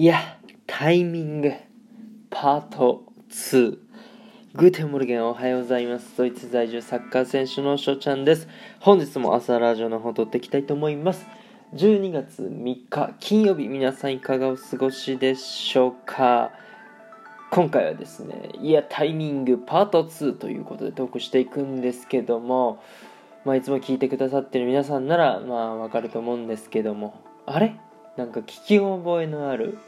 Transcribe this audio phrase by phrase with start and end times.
[0.00, 0.38] いや、
[0.68, 1.52] タイミング、
[2.30, 3.02] パート
[3.32, 3.78] 2。
[4.54, 6.16] Guten Morgen おはようございます。
[6.16, 8.46] ドイツ在住サッカー選手の翔ちゃんです。
[8.78, 11.26] 本日も朝ラジオの方撮っていきたいと思います。
[11.74, 16.52] 12月3日金曜日、皆さんいかがお過ごしでしょうか
[17.50, 22.80] 今回はですね、いや、タイミングパート2ということでトークしていくんですけども、
[23.44, 27.74] まあ、いつも聞いてくださってる皆さんなら、まあ、わかると思うんですけども、あれ？
[28.18, 29.78] なんか聞き覚えのある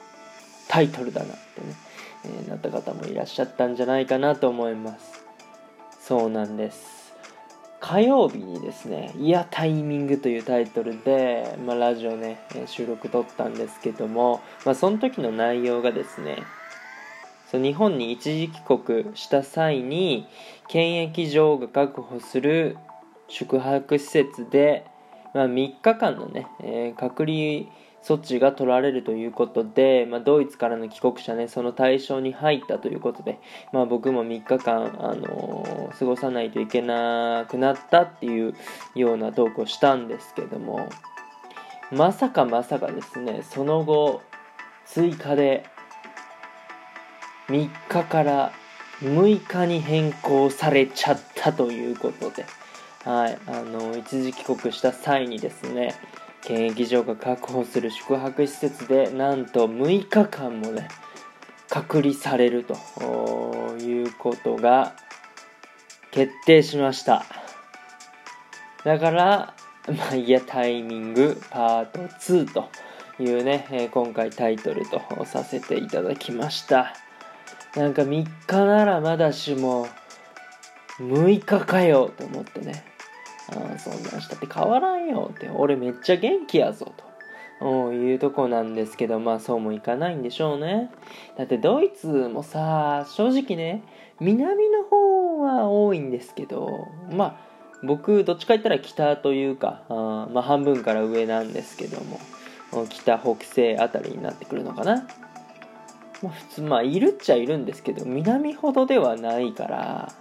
[0.69, 1.75] タイトルだなってね、
[2.25, 5.25] えー、なった方もいらっしゃったんじゃないかなと思います。
[6.01, 7.13] そうなんです。
[7.81, 16.43] 火曜日にですね「いやタイミング」というタイトルで、まあ、ラジオね収録撮ったんですけども、まあ、その時の内容がですね
[17.51, 20.29] そう日本に一時帰国した際に
[20.69, 22.77] 検疫場が確保する
[23.29, 24.85] 宿泊施設で、
[25.33, 27.65] まあ、3日間のね、えー、隔離
[28.03, 33.39] 措置が取られるということで、まあ、ドイツからの帰国者ね、その対象に入ったということで、
[33.73, 38.55] まあ、僕も3日間、あのー、過ごさないといけなくなったっていう
[38.95, 40.89] ようなトークをしたんですけども、
[41.93, 44.23] まさかまさかですね、その後、
[44.87, 45.65] 追加で
[47.49, 48.53] 3日から
[49.01, 52.45] 6日に変更されちゃったということで、
[53.05, 55.95] はい、あの一時帰国した際にですね、
[56.43, 60.89] 検疫所が確保する宿泊施設でなんと6日間もね
[61.69, 62.77] 隔離されると。
[63.81, 64.95] いうことが
[66.11, 67.25] 決定しました。
[68.85, 69.55] だから
[69.89, 72.69] まあいやタイミングパート2と
[73.19, 76.95] いうね、今回タイトルとさせていただきました。
[77.77, 79.87] なんか3日ならまだしも
[80.99, 82.85] 6日かよと思ってね。
[83.53, 87.11] あそんなんしたって変わらんよって、俺めっちゃ元気やぞと。
[87.93, 90.91] いうとこなんですけど、まあそうもいかないんでしょうね。
[91.37, 93.83] だってドイツもさ、正直ね、
[94.19, 97.51] 南の方は多いんですけど、まあ
[97.83, 102.19] 僕どっちか言ったら北というか、あまあ半分から上なんですけども、
[102.89, 105.07] 北北西あたりになってくるのかな。
[106.23, 110.13] まあ普通、まあいるっちゃいるんですけど、南ほどではないから、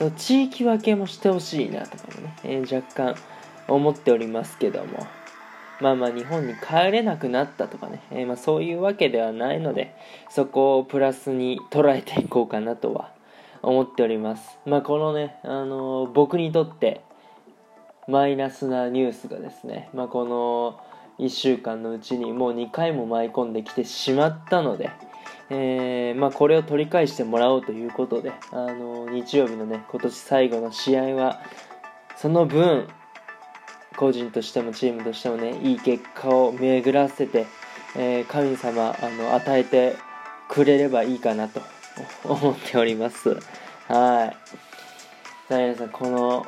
[0.00, 3.14] そう地域分けもしてほしいなとかもね、えー、若干
[3.68, 5.06] 思っておりますけども。
[5.82, 9.96] まあまあ日本に帰れなくなったとかね、えー、まあ、そういうわけではないので
[10.28, 13.14] そこをプラスに捉えていこうかなとは
[13.62, 14.58] 思っております。
[14.66, 17.02] まあこのね、あのー、僕にとって
[18.08, 20.80] マイナスなニュースがですね、まあ、この
[21.18, 24.90] 1週間のうちにもう2回も舞い込んできてしまったので、
[25.50, 31.42] えー、まあ、これを取り返してもらおうということで、あの日曜日のね今年最後の試合は
[32.16, 32.86] その分
[33.96, 37.46] 個人としてもチームとしてもねいい結果を巡らせて、
[37.96, 39.96] えー、神様あの与えて
[40.48, 41.60] くれればいいかなと
[42.24, 43.30] 思っております。
[43.30, 43.38] はい。
[45.48, 46.46] さあ皆さんこの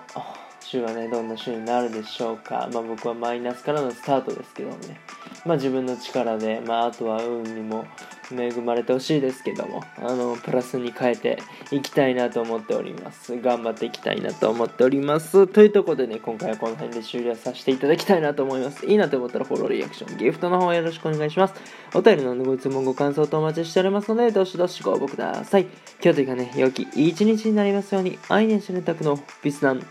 [0.61, 2.69] 週はねどんな週になるでしょうか。
[2.73, 5.01] まあ僕はマイナスからのスタートですけどもね。
[5.45, 7.85] まあ自分の力でまああとは運にも
[8.31, 11.39] 恵まれてほしいですけどもあのプラスに変えて
[11.71, 13.41] いきたいなと思っております。
[13.41, 15.47] 頑張っていきたいなと思っております。
[15.47, 18.87] というところでね今回はこの辺で終了させていただきたいなと思います。
[18.87, 21.55] いいなと思ったらフォローリアクションギフトの方よろしくお願いします。
[21.95, 25.67] お便りのご質問ご感想とお待ちしておりますのでどしどしご応募ください。
[26.03, 29.87] 今日というかね良き一日になりますように愛年しねたくのビスナン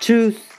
[0.00, 0.57] チュース。